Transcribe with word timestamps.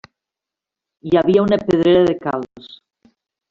Hi 1.11 1.21
havia 1.21 1.45
una 1.49 1.61
pedrera 1.67 2.03
de 2.11 2.19
calç. 2.27 2.75